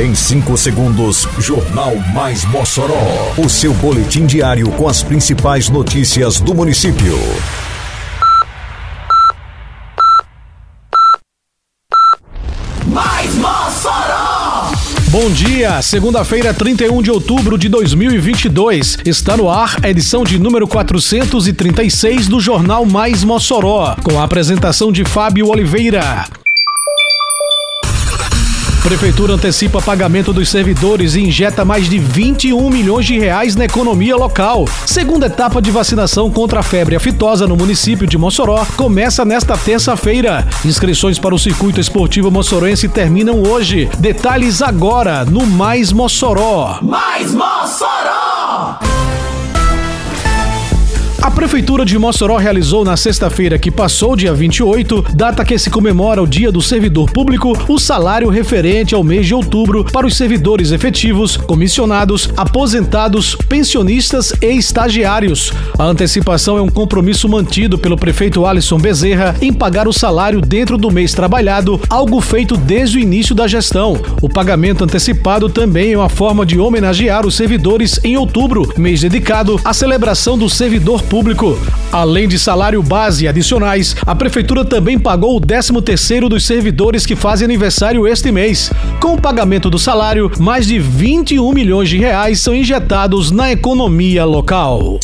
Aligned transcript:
Em 0.00 0.14
5 0.14 0.56
segundos, 0.56 1.26
Jornal 1.40 1.96
Mais 2.14 2.44
Mossoró. 2.44 3.34
O 3.36 3.48
seu 3.48 3.74
boletim 3.74 4.26
diário 4.26 4.70
com 4.70 4.86
as 4.86 5.02
principais 5.02 5.68
notícias 5.68 6.38
do 6.38 6.54
município. 6.54 7.18
Mais 12.86 13.34
Mossoró! 13.34 14.70
Bom 15.08 15.30
dia, 15.30 15.82
segunda-feira, 15.82 16.54
31 16.54 17.02
de 17.02 17.10
outubro 17.10 17.58
de 17.58 17.68
2022. 17.68 18.98
Está 19.04 19.36
no 19.36 19.50
ar 19.50 19.78
a 19.82 19.90
edição 19.90 20.22
de 20.22 20.38
número 20.38 20.68
436 20.68 22.28
do 22.28 22.40
Jornal 22.40 22.86
Mais 22.86 23.24
Mossoró, 23.24 23.96
com 24.04 24.20
a 24.20 24.22
apresentação 24.22 24.92
de 24.92 25.04
Fábio 25.04 25.48
Oliveira. 25.48 26.24
Prefeitura 28.88 29.34
antecipa 29.34 29.82
pagamento 29.82 30.32
dos 30.32 30.48
servidores 30.48 31.14
e 31.14 31.20
injeta 31.20 31.62
mais 31.62 31.90
de 31.90 31.98
21 31.98 32.70
milhões 32.70 33.04
de 33.04 33.18
reais 33.18 33.54
na 33.54 33.66
economia 33.66 34.16
local. 34.16 34.64
Segunda 34.86 35.26
etapa 35.26 35.60
de 35.60 35.70
vacinação 35.70 36.30
contra 36.30 36.60
a 36.60 36.62
febre 36.62 36.96
aftosa 36.96 37.46
no 37.46 37.54
município 37.54 38.06
de 38.06 38.16
Mossoró 38.16 38.64
começa 38.78 39.26
nesta 39.26 39.58
terça-feira. 39.58 40.48
Inscrições 40.64 41.18
para 41.18 41.34
o 41.34 41.38
circuito 41.38 41.78
esportivo 41.78 42.30
moçoroense 42.30 42.88
terminam 42.88 43.42
hoje. 43.42 43.90
Detalhes 43.98 44.62
agora 44.62 45.22
no 45.22 45.46
Mais 45.46 45.92
Mossoró. 45.92 46.78
Mais 46.80 47.34
Mossoró! 47.34 48.78
A 51.28 51.30
Prefeitura 51.30 51.84
de 51.84 51.98
Mossoró 51.98 52.38
realizou 52.38 52.86
na 52.86 52.96
sexta-feira 52.96 53.58
que 53.58 53.70
passou, 53.70 54.16
dia 54.16 54.32
28, 54.32 55.04
data 55.12 55.44
que 55.44 55.58
se 55.58 55.68
comemora 55.68 56.22
o 56.22 56.26
Dia 56.26 56.50
do 56.50 56.62
Servidor 56.62 57.12
Público, 57.12 57.52
o 57.68 57.78
salário 57.78 58.30
referente 58.30 58.94
ao 58.94 59.04
mês 59.04 59.26
de 59.26 59.34
outubro 59.34 59.84
para 59.84 60.06
os 60.06 60.16
servidores 60.16 60.72
efetivos, 60.72 61.36
comissionados, 61.36 62.30
aposentados, 62.34 63.36
pensionistas 63.46 64.32
e 64.40 64.46
estagiários. 64.46 65.52
A 65.78 65.84
antecipação 65.84 66.56
é 66.56 66.62
um 66.62 66.70
compromisso 66.70 67.28
mantido 67.28 67.76
pelo 67.76 67.98
prefeito 67.98 68.46
Alisson 68.46 68.78
Bezerra 68.78 69.36
em 69.42 69.52
pagar 69.52 69.86
o 69.86 69.92
salário 69.92 70.40
dentro 70.40 70.78
do 70.78 70.90
mês 70.90 71.12
trabalhado, 71.12 71.78
algo 71.90 72.22
feito 72.22 72.56
desde 72.56 72.96
o 72.96 73.00
início 73.00 73.34
da 73.34 73.46
gestão. 73.46 74.00
O 74.22 74.30
pagamento 74.30 74.82
antecipado 74.82 75.50
também 75.50 75.92
é 75.92 75.98
uma 75.98 76.08
forma 76.08 76.46
de 76.46 76.58
homenagear 76.58 77.26
os 77.26 77.36
servidores 77.36 78.00
em 78.02 78.16
outubro, 78.16 78.72
mês 78.78 79.02
dedicado 79.02 79.60
à 79.62 79.74
celebração 79.74 80.38
do 80.38 80.48
servidor 80.48 81.02
público 81.02 81.17
público. 81.18 81.58
Além 81.90 82.28
de 82.28 82.38
salário 82.38 82.80
base 82.80 83.24
e 83.24 83.28
adicionais, 83.28 83.96
a 84.06 84.14
prefeitura 84.14 84.64
também 84.64 84.96
pagou 84.96 85.36
o 85.36 85.40
13º 85.40 86.28
dos 86.28 86.46
servidores 86.46 87.04
que 87.04 87.16
fazem 87.16 87.44
aniversário 87.44 88.06
este 88.06 88.30
mês. 88.30 88.70
Com 89.00 89.14
o 89.14 89.20
pagamento 89.20 89.68
do 89.68 89.80
salário, 89.80 90.30
mais 90.38 90.68
de 90.68 90.78
21 90.78 91.52
milhões 91.52 91.88
de 91.88 91.98
reais 91.98 92.40
são 92.40 92.54
injetados 92.54 93.32
na 93.32 93.50
economia 93.50 94.24
local. 94.24 95.00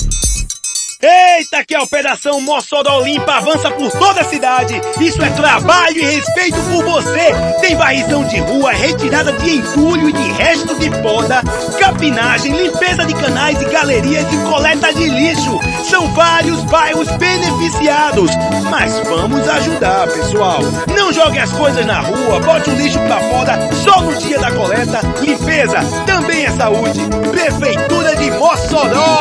Eita, 1.06 1.62
que 1.62 1.74
a 1.74 1.82
Operação 1.82 2.40
Mossoró 2.40 3.00
Limpa 3.00 3.34
avança 3.34 3.70
por 3.72 3.90
toda 3.92 4.22
a 4.22 4.24
cidade. 4.24 4.80
Isso 4.98 5.22
é 5.22 5.28
trabalho 5.28 5.98
e 5.98 6.02
respeito 6.02 6.56
por 6.62 6.82
você. 6.82 7.30
Tem 7.60 7.76
varrição 7.76 8.24
de 8.24 8.38
rua, 8.38 8.72
retirada 8.72 9.30
de 9.32 9.56
entulho 9.56 10.08
e 10.08 10.12
de 10.14 10.32
resto 10.32 10.78
de 10.78 10.88
poda, 11.02 11.42
capinagem, 11.78 12.56
limpeza 12.56 13.04
de 13.04 13.12
canais 13.12 13.60
e 13.60 13.66
galerias 13.66 14.24
e 14.32 14.36
coleta 14.48 14.94
de 14.94 15.10
lixo. 15.10 15.60
São 15.88 16.12
vários 16.14 16.62
bairros 16.64 17.08
beneficiados. 17.16 18.30
Mas 18.70 18.98
vamos 19.00 19.48
ajudar, 19.48 20.08
pessoal. 20.08 20.60
Não 20.96 21.12
jogue 21.12 21.38
as 21.38 21.52
coisas 21.52 21.84
na 21.84 22.00
rua, 22.00 22.40
bote 22.40 22.70
o 22.70 22.74
lixo 22.74 22.98
pra 23.00 23.20
fora 23.20 23.68
só 23.84 24.00
no 24.00 24.16
dia 24.16 24.38
da 24.38 24.50
coleta. 24.50 25.00
Limpeza 25.20 25.78
também 26.06 26.46
é 26.46 26.50
saúde. 26.50 27.00
Prefeitura 27.30 28.16
de 28.16 28.30
Mossoró. 28.32 29.18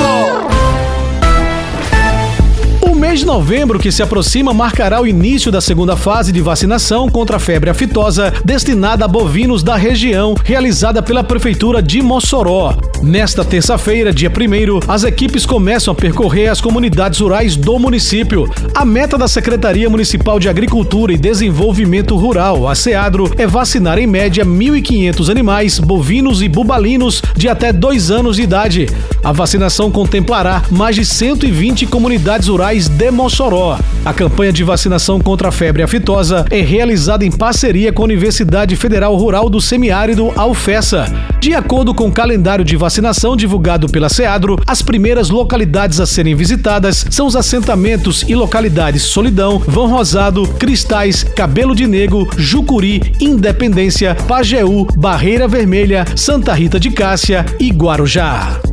Mês 3.03 3.19
de 3.19 3.25
novembro 3.25 3.79
que 3.79 3.91
se 3.91 4.01
aproxima 4.01 4.53
marcará 4.53 5.01
o 5.01 5.05
início 5.05 5.51
da 5.51 5.59
segunda 5.59 5.97
fase 5.97 6.31
de 6.31 6.39
vacinação 6.39 7.09
contra 7.09 7.35
a 7.35 7.39
febre 7.39 7.69
aftosa 7.69 8.33
destinada 8.45 9.03
a 9.03 9.09
bovinos 9.09 9.61
da 9.61 9.75
região, 9.75 10.33
realizada 10.41 11.03
pela 11.03 11.21
Prefeitura 11.21 11.81
de 11.81 12.01
Mossoró. 12.01 12.73
Nesta 13.03 13.43
terça-feira, 13.43 14.13
dia 14.13 14.29
1 14.29 14.89
as 14.89 15.03
equipes 15.03 15.45
começam 15.45 15.91
a 15.91 15.95
percorrer 15.95 16.47
as 16.47 16.61
comunidades 16.61 17.19
rurais 17.19 17.57
do 17.57 17.77
município. 17.77 18.49
A 18.73 18.85
meta 18.85 19.17
da 19.17 19.27
Secretaria 19.27 19.89
Municipal 19.89 20.39
de 20.39 20.47
Agricultura 20.47 21.11
e 21.11 21.17
Desenvolvimento 21.17 22.15
Rural, 22.15 22.65
a 22.69 22.73
SEADRO, 22.73 23.29
é 23.37 23.45
vacinar 23.45 23.99
em 23.99 24.07
média 24.07 24.45
1.500 24.45 25.29
animais, 25.29 25.77
bovinos 25.77 26.41
e 26.41 26.47
bubalinos 26.47 27.21
de 27.35 27.49
até 27.49 27.73
dois 27.73 28.09
anos 28.09 28.37
de 28.37 28.43
idade. 28.43 28.87
A 29.21 29.33
vacinação 29.33 29.91
contemplará 29.91 30.63
mais 30.71 30.95
de 30.95 31.03
120 31.03 31.85
comunidades 31.87 32.47
rurais 32.47 32.92
de 32.93 33.11
Mossoró. 33.11 33.77
A 34.05 34.13
campanha 34.13 34.51
de 34.51 34.63
vacinação 34.63 35.19
contra 35.19 35.49
a 35.49 35.51
febre 35.51 35.81
aftosa 35.81 36.45
é 36.49 36.61
realizada 36.61 37.25
em 37.25 37.31
parceria 37.31 37.91
com 37.91 38.01
a 38.01 38.05
Universidade 38.05 38.75
Federal 38.75 39.15
Rural 39.15 39.49
do 39.49 39.61
Semiárido, 39.61 40.31
a. 40.35 41.11
De 41.39 41.53
acordo 41.53 41.93
com 41.93 42.07
o 42.07 42.11
calendário 42.11 42.63
de 42.63 42.75
vacinação 42.75 43.35
divulgado 43.35 43.87
pela 43.87 44.09
SEADRO, 44.09 44.57
as 44.67 44.81
primeiras 44.81 45.29
localidades 45.29 45.99
a 45.99 46.05
serem 46.05 46.35
visitadas 46.35 47.05
são 47.09 47.25
os 47.25 47.35
assentamentos 47.35 48.23
e 48.27 48.35
localidades 48.35 49.03
Solidão, 49.03 49.59
Vão 49.59 49.87
Rosado, 49.87 50.47
Cristais, 50.59 51.23
Cabelo 51.23 51.75
de 51.75 51.87
Negro, 51.87 52.27
Jucuri, 52.37 53.13
Independência, 53.19 54.15
Pajeú, 54.27 54.85
Barreira 54.97 55.47
Vermelha, 55.47 56.05
Santa 56.15 56.53
Rita 56.53 56.79
de 56.79 56.91
Cássia 56.91 57.45
e 57.59 57.69
Guarujá. 57.69 58.72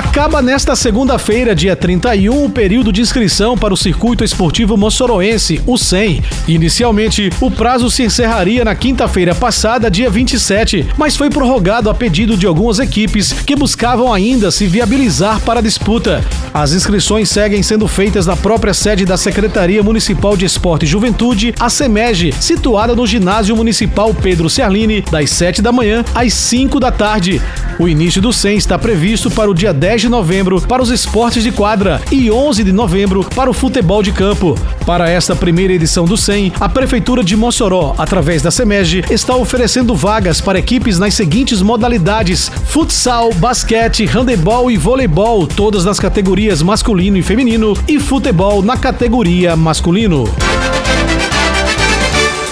Acaba 0.00 0.40
nesta 0.40 0.74
segunda-feira, 0.74 1.54
dia 1.54 1.76
31, 1.76 2.46
o 2.46 2.48
período 2.48 2.90
de 2.90 3.02
inscrição 3.02 3.56
para 3.56 3.74
o 3.74 3.76
Circuito 3.76 4.24
Esportivo 4.24 4.74
Mossoroense, 4.74 5.60
o 5.66 5.76
SEM. 5.76 6.22
Inicialmente, 6.48 7.28
o 7.38 7.50
prazo 7.50 7.90
se 7.90 8.04
encerraria 8.04 8.64
na 8.64 8.74
quinta-feira 8.74 9.34
passada, 9.34 9.90
dia 9.90 10.08
27, 10.08 10.86
mas 10.96 11.16
foi 11.16 11.28
prorrogado 11.28 11.90
a 11.90 11.94
pedido 11.94 12.34
de 12.34 12.46
algumas 12.46 12.78
equipes 12.78 13.30
que 13.30 13.54
buscavam 13.54 14.10
ainda 14.10 14.50
se 14.50 14.66
viabilizar 14.66 15.38
para 15.42 15.60
a 15.60 15.62
disputa. 15.62 16.24
As 16.54 16.72
inscrições 16.72 17.28
seguem 17.28 17.62
sendo 17.62 17.86
feitas 17.86 18.24
na 18.24 18.34
própria 18.34 18.72
sede 18.72 19.04
da 19.04 19.18
Secretaria 19.18 19.82
Municipal 19.82 20.34
de 20.34 20.46
Esporte 20.46 20.86
e 20.86 20.88
Juventude, 20.88 21.54
a 21.60 21.68
SEMEG, 21.68 22.32
situada 22.40 22.96
no 22.96 23.06
Ginásio 23.06 23.54
Municipal 23.54 24.14
Pedro 24.14 24.48
Cerlini, 24.48 25.02
das 25.10 25.28
7 25.28 25.60
da 25.60 25.70
manhã 25.70 26.02
às 26.14 26.32
5 26.32 26.80
da 26.80 26.90
tarde. 26.90 27.38
O 27.80 27.88
início 27.88 28.20
do 28.20 28.30
SEM 28.30 28.58
está 28.58 28.78
previsto 28.78 29.30
para 29.30 29.50
o 29.50 29.54
dia 29.54 29.72
10 29.72 30.02
de 30.02 30.08
novembro 30.10 30.60
para 30.60 30.82
os 30.82 30.90
esportes 30.90 31.42
de 31.42 31.50
quadra 31.50 31.98
e 32.12 32.30
11 32.30 32.62
de 32.62 32.72
novembro 32.72 33.24
para 33.34 33.48
o 33.48 33.54
futebol 33.54 34.02
de 34.02 34.12
campo. 34.12 34.54
Para 34.84 35.08
esta 35.08 35.34
primeira 35.34 35.72
edição 35.72 36.04
do 36.04 36.14
SEM, 36.14 36.52
a 36.60 36.68
Prefeitura 36.68 37.24
de 37.24 37.34
Mossoró, 37.34 37.94
através 37.96 38.42
da 38.42 38.50
SEMEG, 38.50 39.06
está 39.10 39.34
oferecendo 39.34 39.94
vagas 39.94 40.42
para 40.42 40.58
equipes 40.58 40.98
nas 40.98 41.14
seguintes 41.14 41.62
modalidades: 41.62 42.50
futsal, 42.66 43.32
basquete, 43.32 44.04
handebol 44.04 44.70
e 44.70 44.76
voleibol, 44.76 45.46
todas 45.46 45.82
nas 45.82 45.98
categorias 45.98 46.60
masculino 46.60 47.16
e 47.16 47.22
feminino, 47.22 47.72
e 47.88 47.98
futebol 47.98 48.60
na 48.60 48.76
categoria 48.76 49.56
masculino. 49.56 50.24